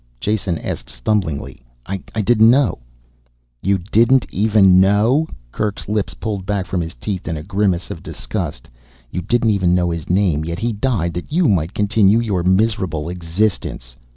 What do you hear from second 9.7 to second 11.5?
know his name yet he died that you